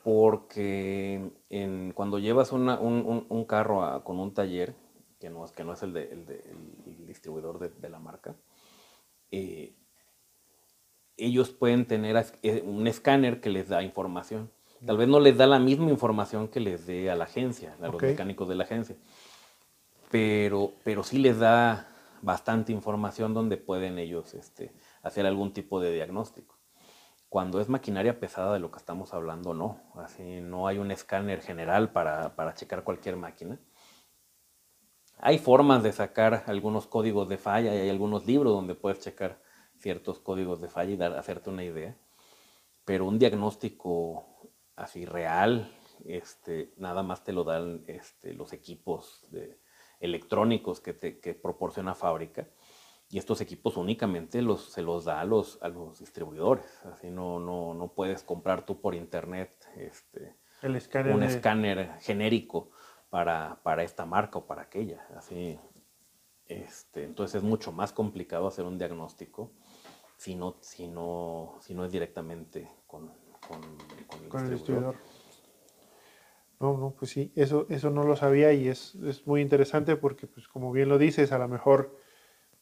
[0.05, 4.86] porque en, cuando llevas una, un, un, carro con un taller,
[5.19, 8.35] que no, que no es el, de, el, distribuidor de, la marca,
[9.31, 9.73] eh,
[11.17, 14.51] ellos pueden tener eh, un escáner que les da información.
[14.85, 17.87] Tal vez no les da la misma información que les dé a la agencia, a
[17.87, 18.95] los mecánicos de la agencia,
[20.11, 21.87] pero, pero sí les da
[22.21, 26.57] bastante información donde pueden ellos este, hacer algún tipo de diagnóstico.
[27.29, 29.81] Cuando es maquinaria pesada de lo que estamos hablando, no.
[29.95, 33.59] Así no hay un escáner general para, para checar cualquier máquina.
[35.19, 39.41] Hay formas de sacar algunos códigos de falla y hay algunos libros donde puedes checar
[39.77, 41.97] ciertos códigos de falla y dar, hacerte una idea.
[42.85, 45.71] Pero un diagnóstico así real,
[46.05, 49.59] este, nada más te lo dan este, los equipos de,
[49.99, 52.47] electrónicos que, te, que proporciona fábrica.
[53.09, 56.65] Y estos equipos únicamente los, se los da a los, a los distribuidores.
[56.85, 62.71] Así no, no, no puedes comprar tú por internet este, El escáner un escáner genérico
[63.09, 65.07] para, para esta marca o para aquella.
[65.15, 65.59] Así,
[66.47, 69.51] este, entonces es mucho más complicado hacer un diagnóstico
[70.17, 73.11] si no, si no, si no es directamente con,
[73.47, 73.61] con,
[74.43, 74.95] el, distribuidor.
[76.59, 80.25] No, no, pues sí, eso, eso no lo sabía y es, es, muy interesante porque,
[80.25, 81.99] pues como bien lo dices, a lo mejor,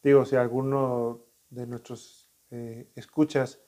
[0.04, 3.62] digo, si alguno de nuestros eh, escuchas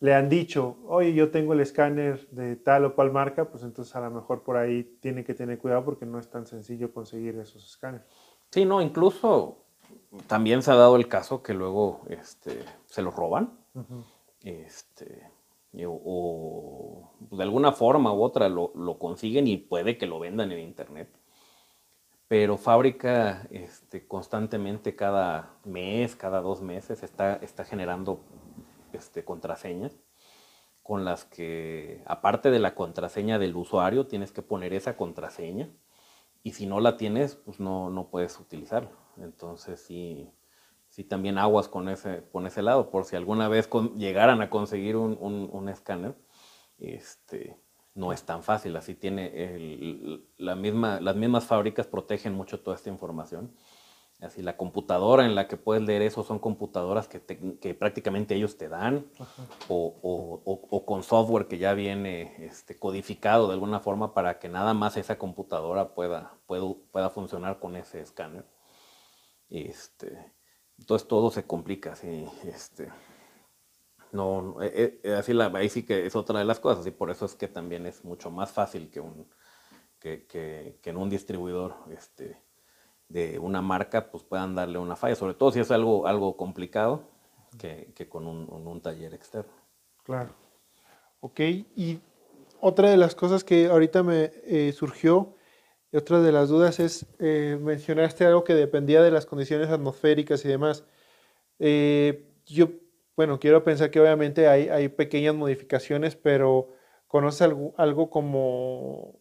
[0.00, 3.94] le han dicho, oye, yo tengo el escáner de tal o cual marca, pues entonces
[3.94, 7.36] a lo mejor por ahí tiene que tener cuidado porque no es tan sencillo conseguir
[7.36, 8.06] esos escáneres.
[8.50, 9.58] Sí, no, incluso
[10.26, 13.58] también se ha dado el caso que luego este, se los roban.
[14.42, 15.30] este,
[15.86, 20.60] o, de alguna forma u otra lo, lo, consiguen y puede que lo vendan en
[20.60, 21.08] internet.
[22.26, 28.20] Pero fábrica este, constantemente cada mes, cada dos meses está, está generando
[29.00, 29.98] este, contraseñas
[30.82, 35.70] con las que, aparte de la contraseña del usuario, tienes que poner esa contraseña
[36.42, 38.90] y si no la tienes, pues no, no puedes utilizarlo.
[39.18, 40.30] Entonces sí,
[40.88, 44.96] sí también aguas con ese, con ese lado, por si alguna vez llegaran a conseguir
[44.96, 46.14] un, un, escáner,
[46.78, 47.56] este,
[47.94, 48.76] no es tan fácil.
[48.76, 53.54] Así tiene la misma, las mismas fábricas protegen mucho toda esta información
[54.22, 57.22] Así la computadora en la que puedes leer eso son computadoras que,
[57.58, 59.06] que prácticamente ellos te dan
[59.68, 64.50] o, o, o, con software que ya viene este, codificado de alguna forma para que
[64.50, 68.44] nada más esa computadora pueda, pueda, pueda funcionar con ese escáner.
[69.48, 70.32] Este,
[70.78, 71.92] entonces todo se complica.
[71.92, 72.90] Así, este,
[74.12, 77.10] no, eh, eh, así la, ahí sí que es otra de las cosas y por
[77.10, 79.30] eso es que también es mucho más fácil que, un,
[79.98, 81.74] que, que, que en un distribuidor.
[81.90, 82.49] Este,
[83.10, 87.02] de una marca pues puedan darle una falla, sobre todo si es algo, algo complicado
[87.58, 89.52] que, que con un, un, taller externo.
[90.04, 90.30] Claro.
[91.18, 92.00] Ok, y
[92.60, 95.34] otra de las cosas que ahorita me eh, surgió,
[95.92, 100.48] otra de las dudas es, eh, mencionaste algo que dependía de las condiciones atmosféricas y
[100.48, 100.84] demás.
[101.58, 102.68] Eh, yo,
[103.16, 106.68] bueno, quiero pensar que obviamente hay, hay pequeñas modificaciones, pero
[107.08, 109.19] ¿conoces algo, algo como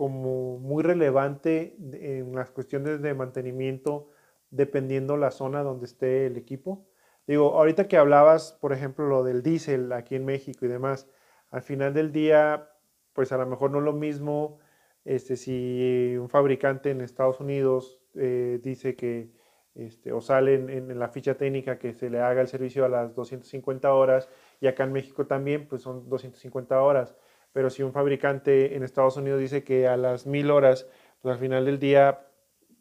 [0.00, 4.08] como muy relevante en las cuestiones de mantenimiento
[4.48, 6.86] dependiendo la zona donde esté el equipo.
[7.26, 11.06] Digo, ahorita que hablabas, por ejemplo, lo del diésel aquí en México y demás,
[11.50, 12.70] al final del día,
[13.12, 14.58] pues a lo mejor no es lo mismo
[15.04, 19.30] este, si un fabricante en Estados Unidos eh, dice que,
[19.74, 22.88] este, o sale en, en, la ficha técnica que se le haga el servicio a
[22.88, 24.30] las 250 horas
[24.62, 27.14] y acá en México también, pues son 250 horas
[27.52, 30.86] pero si un fabricante en Estados Unidos dice que a las mil horas,
[31.20, 32.26] pues al final del día,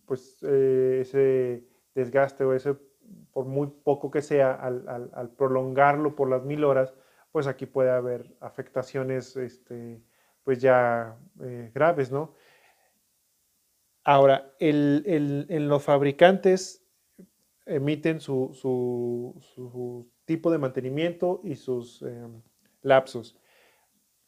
[0.06, 1.64] pues eh, ese
[1.96, 2.76] desgaste o ese,
[3.32, 6.94] por muy poco que sea, al, prolongarlo por las mil horas,
[7.32, 10.02] pues aquí puede haber afectaciones este,
[10.44, 12.34] pues ya eh, graves, ¿no?
[14.04, 16.84] Ahora, en los fabricantes
[17.70, 22.42] emiten su, tipo de mantenimiento y sus em,
[22.82, 23.38] lapsos.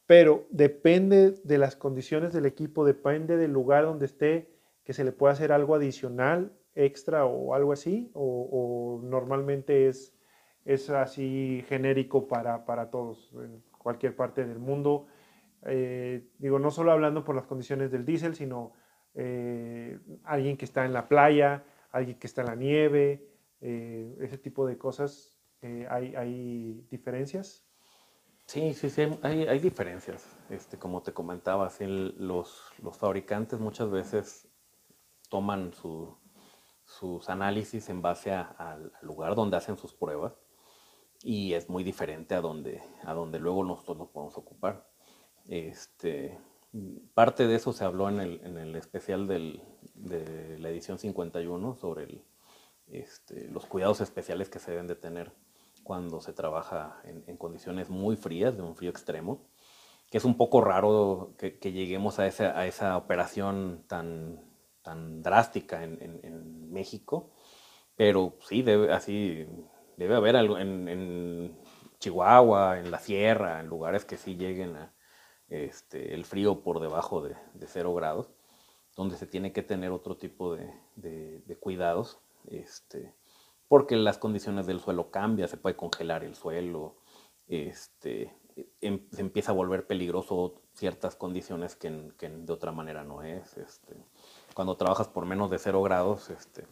[0.08, 4.52] Pero depende de las condiciones del equipo, depende del lugar donde esté,
[4.84, 10.14] que se le pueda hacer algo adicional, extra o algo así, o, normalmente es,
[10.66, 15.08] es así genérico para, para, todos, en cualquier parte del mundo.
[15.66, 18.74] Eh, digo, no solo hablando por las condiciones del diésel, sino
[19.14, 23.28] eh, alguien que está en la playa, alguien que está en la nieve,
[23.62, 25.38] eh, ese tipo de cosas,
[25.90, 27.64] hay, hay, diferencias.
[28.52, 30.26] Sí, sí, sí, hay, hay diferencias.
[30.50, 34.50] Este, como te comentaba, los, los fabricantes muchas veces
[35.30, 36.18] toman su,
[36.84, 40.34] sus análisis en base al lugar donde hacen sus pruebas
[41.24, 44.86] y es muy diferente a donde, a donde luego nosotros nos podemos ocupar.
[45.48, 46.38] Este,
[47.14, 51.76] parte de eso se habló en el, en el especial del, de la edición 51
[51.76, 52.26] sobre el,
[52.88, 55.32] este, los cuidados especiales que se deben de tener
[55.92, 59.50] cuando se trabaja en, condiciones muy frías, de un frío extremo,
[60.10, 64.40] que es un poco raro que, lleguemos a esa, operación tan,
[65.22, 67.34] drástica en, México,
[67.98, 69.46] pero sí, debe, así
[69.98, 71.60] debe haber algo en,
[72.00, 74.78] Chihuahua, en la sierra, en lugares que sí lleguen
[75.50, 78.30] este, el frío por debajo de, de, cero grados,
[78.96, 83.14] donde se tiene que tener otro tipo de, de, cuidados, este,
[83.72, 86.98] porque las condiciones del suelo cambian, se puede congelar el suelo,
[87.48, 88.36] este,
[88.82, 93.56] em, se empieza a volver peligroso ciertas condiciones que, de otra manera no es.
[93.56, 93.96] Este,
[94.54, 96.68] cuando trabajas por menos de cero grados, este,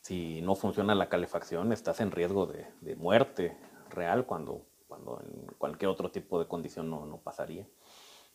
[0.00, 3.56] si no funciona la calefacción, estás en riesgo de, muerte
[3.88, 7.68] real cuando, cuando en cualquier otro tipo de condición no, no pasaría.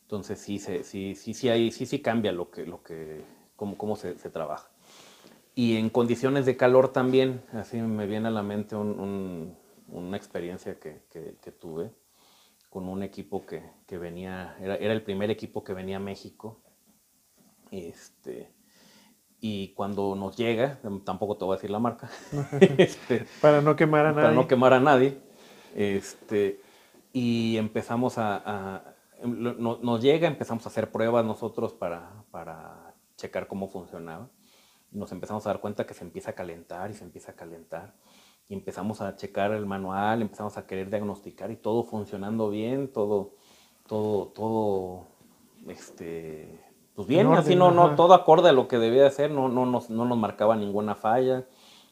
[0.04, 3.25] Entonces sí, sí, sí, sí, sí, sí, sí cambia lo que, lo que,
[3.58, 4.69] cómo, cómo se, trabaja.
[5.55, 9.55] Y en condiciones de calor también, así me viene a la mente un,
[9.87, 11.91] una experiencia que, que, tuve
[12.69, 16.61] con un equipo que, que venía, era, era, el primer equipo que venía a México.
[17.71, 18.51] Este,
[19.39, 22.09] y cuando nos llega, tampoco te voy a decir la marca,
[22.77, 24.23] este, para no quemar a nadie.
[24.23, 25.17] Para no quemar a nadie.
[25.73, 26.59] Este,
[27.13, 34.29] y empezamos a nos llega, empezamos a hacer pruebas nosotros para, para checar cómo funcionaba.
[34.95, 37.93] Nos empezamos a dar cuenta que se empieza a calentar y se empieza a calentar.
[38.47, 43.34] Y empezamos a checar el manual, empezamos a querer diagnosticar y todo funcionando bien, todo,
[43.88, 45.08] todo, todo,
[45.67, 46.63] este,
[46.95, 49.65] pues bien, así no, no, todo acorde a lo que debía de ser, no, no,
[49.65, 51.47] nos, no nos marcaba ninguna falla,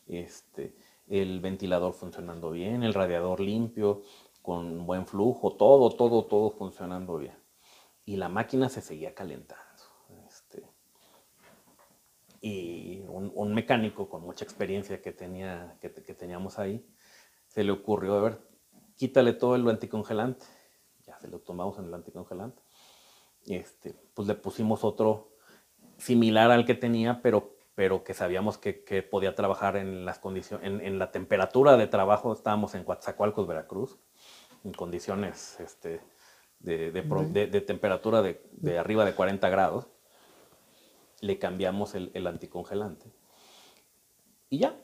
[0.08, 0.76] este,
[1.08, 4.04] el ventilador funcionando bien, el radiador limpio,
[4.42, 7.38] con buen flujo, todo, todo, todo funcionando bien.
[8.06, 9.73] Y la máquina se seguía calentando.
[12.46, 16.86] Y un, mecánico con mucha experiencia que, tenía, que, teníamos ahí,
[17.48, 18.40] se le ocurrió, a ver,
[18.98, 20.46] quítale todo el anticongelante.
[21.06, 22.62] Ya se lo tomamos en el anticongelante.
[23.46, 25.32] Este, pues le pusimos otro
[25.98, 30.82] similar al que tenía, pero, pero que sabíamos que, podía trabajar en las condiciones, en,
[30.82, 32.34] en, la temperatura de trabajo.
[32.34, 34.00] Estábamos en Coatzacoalcos, Veracruz
[34.64, 36.02] en condiciones este,
[36.60, 39.88] de, de, temperatura de, arriba de 40 grados,
[41.24, 43.06] le cambiamos el, anticongelante.
[44.50, 44.78] Y ya,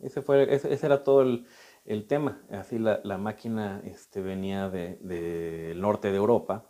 [0.00, 2.42] ese, fue, ese, era todo el, tema.
[2.50, 6.64] Así la, máquina este, venía del norte de Europa,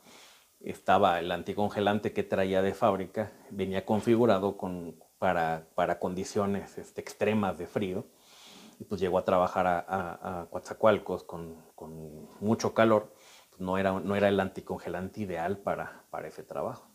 [0.60, 7.56] estaba el anticongelante que traía de fábrica, venía configurado con, para, para condiciones este, extremas
[7.56, 8.06] de frío
[8.80, 11.62] y pues llegó a trabajar a, a, Coatzacoalcos con,
[12.40, 13.14] mucho calor,
[13.58, 16.93] no era, no era el anticongelante ideal para, para ese trabajo.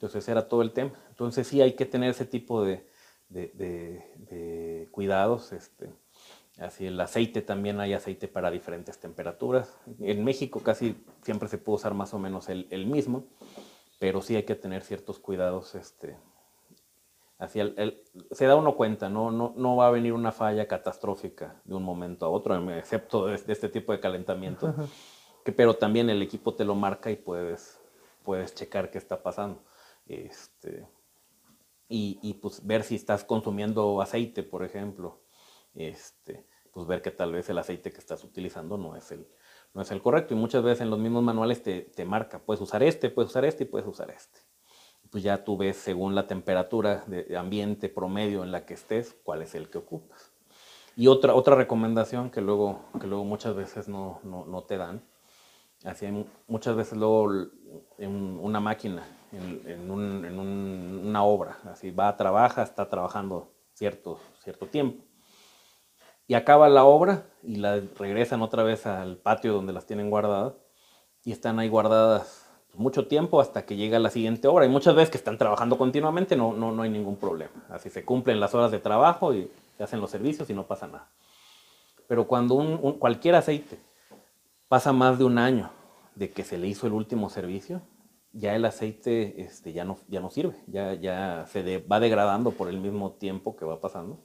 [0.00, 0.92] Entonces era todo el tema.
[1.10, 2.86] Entonces sí hay que tener ese tipo de,
[3.28, 5.52] de, de, cuidados.
[5.52, 5.90] Este,
[6.58, 9.76] así el aceite también hay aceite para diferentes temperaturas.
[10.00, 13.26] En México casi siempre se puede usar más o menos el, el mismo,
[13.98, 16.16] pero sí hay que tener ciertos cuidados este,
[17.48, 19.30] se da uno cuenta, ¿no?
[19.30, 23.34] No, no va a venir una falla catastrófica de un momento a otro, excepto de,
[23.34, 24.74] este tipo de calentamiento,
[25.44, 27.80] que, pero también el equipo te lo marca y puedes,
[28.24, 29.62] puedes checar qué está pasando.
[30.10, 30.88] Este,
[31.88, 35.22] y, pues ver si estás consumiendo aceite, por ejemplo,
[35.74, 39.28] este, pues ver que tal vez el aceite que estás utilizando no es el,
[39.74, 40.34] no es el correcto.
[40.34, 43.44] Y muchas veces en los mismos manuales te, te marca, puedes usar este, puedes usar
[43.44, 44.40] este y puedes usar este
[45.10, 49.42] pues ya tú ves según la temperatura de ambiente promedio en la que estés, cuál
[49.42, 50.32] es el que ocupas.
[50.94, 55.02] Y otra, otra recomendación que luego, que luego muchas veces no, no, no te dan
[55.84, 56.06] Así
[56.46, 57.32] muchas veces luego
[57.96, 59.02] en una máquina,
[59.32, 65.04] en, una obra, así va, trabaja, está trabajando cierto, cierto tiempo.
[66.26, 70.54] Y acaba la obra y la regresan otra vez al patio donde las tienen guardadas
[71.24, 74.64] y están ahí guardadas mucho tiempo hasta que llega la siguiente obra.
[74.64, 77.52] Y muchas veces que están trabajando continuamente no, no, no hay ningún problema.
[77.68, 80.86] Así se cumplen las horas de trabajo y se hacen los servicios y no pasa
[80.86, 81.08] nada.
[82.06, 83.78] Pero cuando un, cualquier aceite
[84.68, 85.70] pasa más de un año
[86.14, 87.80] de que se le hizo el último servicio,
[88.32, 92.68] ya el aceite este, ya, no, ya no sirve, ya, ya se va degradando por
[92.68, 94.18] el mismo tiempo que va pasando.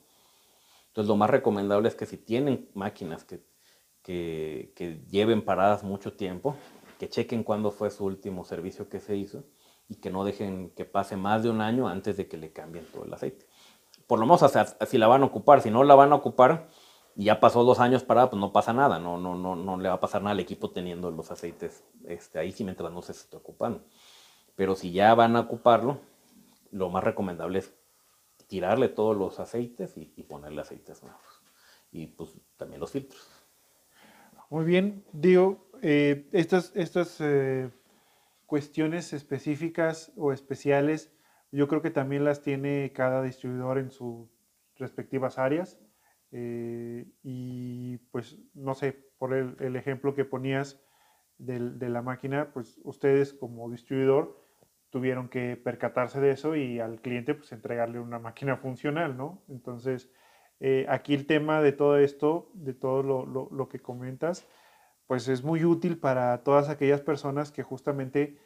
[0.88, 3.44] Entonces lo más recomendable es que si tienen máquinas que,
[4.02, 6.56] que, que lleven paradas mucho tiempo,
[7.00, 9.44] que chequen cuándo fue su último servicio que se hizo
[9.90, 12.86] y que no dejen que pase más de un año antes de que le cambien
[12.92, 13.46] todo el aceite.
[14.08, 14.44] Por lo menos
[14.88, 16.68] si la van a ocupar, si no la van a ocupar
[17.16, 19.96] ya pasó dos años parada, pues no pasa nada, no, no, no, no le va
[19.96, 23.38] a pasar nada al equipo teniendo los aceites este, ahí, si mientras no se esté
[23.38, 23.84] ocupando.
[24.56, 26.00] Pero si ya van a ocuparlo,
[26.72, 27.74] lo más recomendable es
[28.48, 31.44] tirarle todos los aceites y, y ponerle aceites nuevos.
[31.92, 33.28] Y pues también los filtros.
[34.50, 37.70] Muy bien, digo, eh, estas, estas eh,
[38.46, 41.12] cuestiones específicas o especiales,
[41.52, 44.28] yo creo que también las tiene cada distribuidor en sus
[44.76, 45.80] respectivas áreas.
[46.38, 50.82] Eh, y pues, no sé, por el, ejemplo que ponías
[51.38, 54.44] de la máquina, pues ustedes como distribuidor
[54.90, 59.44] tuvieron que percatarse de eso y al cliente pues entregarle una máquina funcional, ¿no?
[59.48, 60.10] Entonces,
[60.88, 64.48] aquí el tema de todo esto, de todo lo, lo, que comentas,
[65.08, 68.38] pues es muy útil para todas aquellas personas que justamente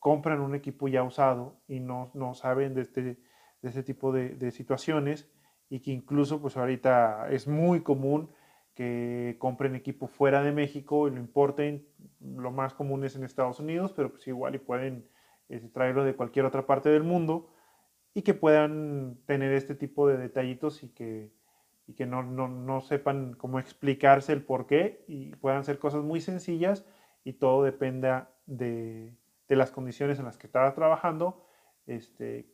[0.00, 4.50] compran un equipo ya usado y no, no saben de este, de este tipo de,
[4.50, 5.28] situaciones
[5.70, 8.28] y que incluso pues ahorita es muy común
[8.74, 11.86] que compren equipo fuera de México y lo importen,
[12.20, 15.08] lo más común es en Estados Unidos, pero pues igual y pueden
[15.48, 17.48] este, traerlo de cualquier otra parte del mundo
[18.12, 21.32] y que puedan tener este tipo de detallitos y que
[21.86, 26.04] y que no, no, no, sepan cómo explicarse el por qué y puedan ser cosas
[26.04, 26.86] muy sencillas
[27.24, 29.16] y todo dependa de,
[29.48, 31.44] de las condiciones en las que estaba trabajando
[31.88, 32.48] este,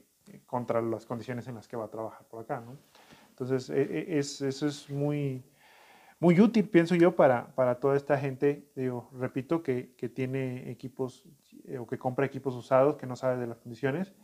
[0.46, 2.60] contra las condiciones en las que va a trabajar por acá.
[2.60, 2.78] ¿no?
[3.38, 5.44] Entonces, e, e, es, eso es muy,
[6.20, 11.28] muy útil, pienso yo, para, para toda esta gente, digo, repito, que, que, tiene equipos
[11.64, 14.14] eh, o que compra equipos usados, que no sabe de las condiciones.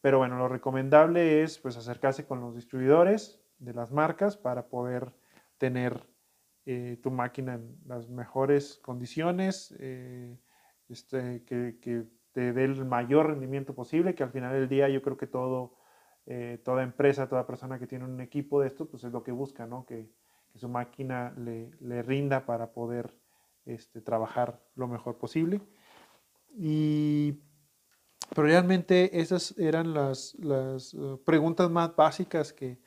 [0.00, 5.12] Pero bueno, lo recomendable es pues acercarse con los distribuidores, de las marcas para poder
[5.58, 6.06] tener
[6.66, 10.38] eh, tu máquina en las mejores condiciones, eh,
[10.88, 15.00] este, que, que, te dé el mayor rendimiento posible, que al final del día yo
[15.00, 15.75] creo que todo,
[16.26, 19.32] eh, toda empresa, toda persona que tiene un equipo de esto, pues es lo que
[19.32, 19.86] busca, ¿no?
[19.86, 20.10] que,
[20.54, 23.14] su máquina le, rinda para poder
[23.66, 25.60] este, trabajar lo mejor posible.
[26.56, 27.42] Y
[28.34, 30.96] pero realmente esas eran las, las
[31.26, 32.80] preguntas más básicas que,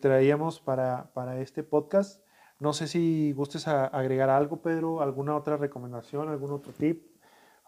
[0.00, 2.22] traíamos para este podcast.
[2.62, 7.11] No sé si gustes agregar algo, Pedro, alguna otra recomendación, algún otro tip,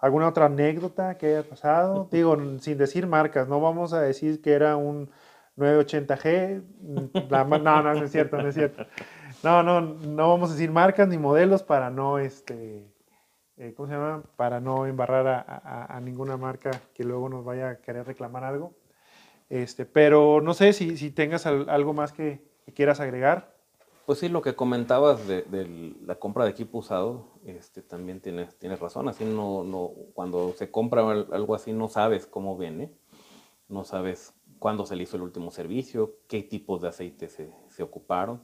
[0.04, 2.08] alguna otra anécdota que haya pasado.
[2.12, 5.10] Digo, sin decir marcas, no vamos a decir que era un
[5.56, 6.62] 980G.
[7.30, 8.84] No, no, no es cierto, no es cierto.
[9.42, 12.86] No, no, no vamos a decir marcas ni modelos para no, este,
[13.56, 14.22] eh, ¿cómo se llama?
[14.36, 18.44] Para no embarrar a, a, a, ninguna marca que luego nos vaya a querer reclamar
[18.44, 18.74] algo.
[19.48, 22.42] Este, pero no sé si, si tengas algo más que,
[22.74, 23.53] quieras agregar.
[24.06, 28.78] Pues sí, lo que comentabas de, la compra de equipo usado, este, también tienes, tienes
[28.78, 29.08] razón.
[29.08, 32.92] Así no, no, cuando se compra algo así no sabes cómo viene,
[33.68, 37.82] no sabes cuándo se le hizo el último servicio, qué tipos de aceite se, se
[37.82, 38.42] ocuparon.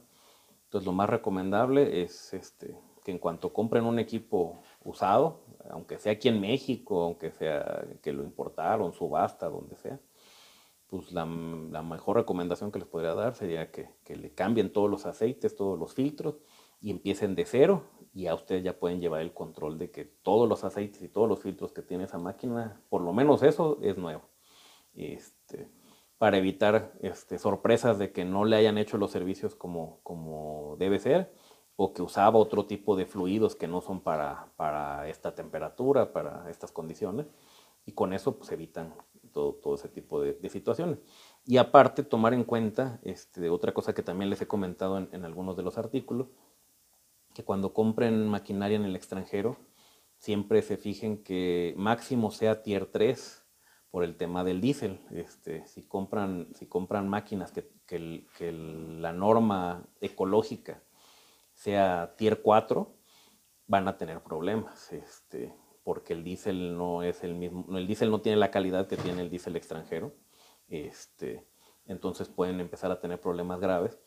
[0.63, 6.13] Entonces lo más recomendable es este, que en cuanto compren un equipo usado, aunque sea
[6.13, 9.99] aquí en México, aunque sea que lo importaron, subasta, donde sea,
[10.91, 15.55] pues la, mejor recomendación que les podría dar sería que, le cambien todos los aceites,
[15.55, 16.35] todos los filtros
[16.81, 20.49] y empiecen de cero y a ustedes ya pueden llevar el control de que todos
[20.49, 23.97] los aceites y todos los filtros que tiene esa máquina, por lo menos eso es
[23.97, 24.23] nuevo.
[24.93, 25.69] Este,
[26.17, 30.99] para evitar este, sorpresas de que no le hayan hecho los servicios como, como debe
[30.99, 31.33] ser
[31.77, 36.49] o que usaba otro tipo de fluidos que no son para, para esta temperatura, para
[36.49, 37.27] estas condiciones.
[37.85, 38.93] Y con eso pues evitan
[39.31, 40.99] todo, todo ese tipo de, situaciones.
[41.45, 45.57] Y aparte, tomar en cuenta este, otra cosa que también les he comentado en, algunos
[45.57, 46.27] de los artículos,
[47.33, 49.57] que cuando compren maquinaria en el extranjero,
[50.17, 53.43] siempre se fijen que máximo sea tier 3
[53.89, 54.99] por el tema del diésel.
[55.11, 60.83] Este, si, compran, si compran máquinas que, que, la norma ecológica
[61.53, 62.93] sea tier 4,
[63.67, 68.21] van a tener problemas, este, porque el diésel no es el mismo, el diésel no
[68.21, 70.13] tiene la calidad que tiene el diésel extranjero,
[70.67, 71.45] este,
[71.85, 73.99] entonces pueden empezar a tener problemas graves.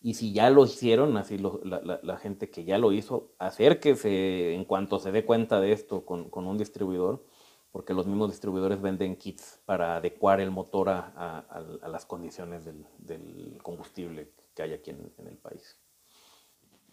[0.00, 4.98] Y si ya lo hicieron, así la, gente que ya lo hizo, acérquese en cuanto
[4.98, 7.24] se dé cuenta de esto con, un distribuidor,
[7.70, 14.32] porque los mismos distribuidores venden kits para adecuar el motor a, las condiciones del, combustible
[14.54, 15.78] que hay aquí en, el país.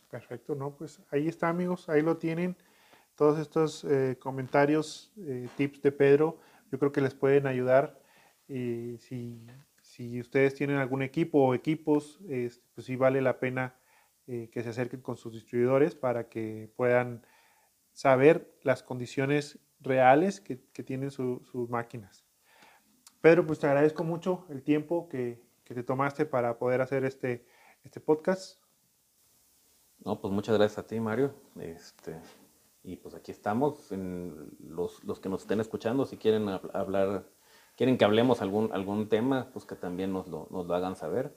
[0.09, 0.75] Perfecto, ¿no?
[0.75, 2.55] Pues ahí está, amigos, ahí lo tienen.
[3.19, 6.39] Todos estos eh, comentarios, eh, tips de Pedro,
[6.71, 8.01] yo creo que les pueden ayudar.
[8.47, 9.45] si
[9.89, 13.75] si ustedes tienen algún equipo o equipos, este, pues sí vale la pena
[14.27, 17.25] eh, que se acerquen con sus distribuidores para que puedan
[17.91, 22.23] saber las condiciones reales que, tienen sus máquinas.
[23.19, 27.45] Pedro, pues te agradezco mucho el tiempo que, te tomaste para poder hacer este,
[27.83, 28.59] este podcast.
[30.05, 31.33] No, pues muchas gracias a ti, Mario.
[31.59, 32.15] Este,
[32.89, 37.23] y pues aquí estamos, los, los, que nos estén escuchando, si quieren hablar
[37.77, 41.33] quieren que hablemos algún, algún tema, pues que también nos lo, nos lo hagan saber.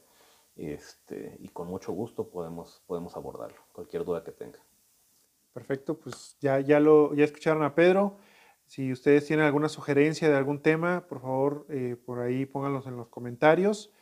[0.57, 4.59] Este, y con mucho gusto podemos, podemos abordarlo, cualquier duda que tenga.
[5.53, 8.17] Perfecto, pues ya, ya, lo, ya escucharon a Pedro.
[8.65, 12.97] Si ustedes tienen alguna sugerencia de algún tema, por favor, eh, por ahí pónganlos en
[12.97, 13.93] los comentarios.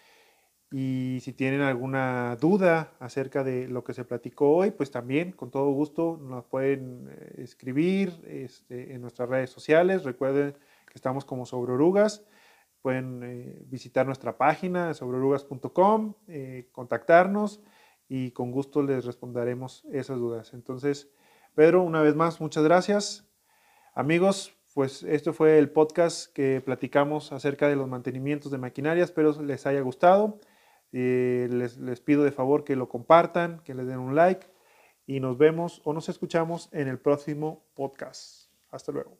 [0.73, 5.51] Y si tienen alguna duda acerca de lo que se platicó hoy, pues también con
[5.51, 10.05] todo gusto nos pueden eh, escribir este, en nuestras redes sociales.
[10.05, 12.25] Recuerden que estamos como sobre orugas.
[12.83, 17.61] Pueden eh, visitar nuestra página sobreorugas.com, eh, contactarnos
[18.09, 20.55] y con gusto les responderemos esas dudas.
[20.55, 21.11] Entonces,
[21.57, 23.29] Pedro, una vez más, muchas gracias.
[23.93, 29.03] Amigos, pues esto fue el podcast que platicamos acerca de los mantenimientos de maquinaria.
[29.03, 30.39] Espero les haya gustado.
[30.93, 34.47] Eh, les, pido de favor que lo compartan, que les den un like
[35.07, 38.51] y nos vemos o nos escuchamos en el próximo podcast.
[38.71, 39.19] Hasta luego.